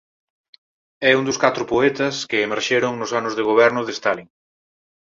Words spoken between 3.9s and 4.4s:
Stalin.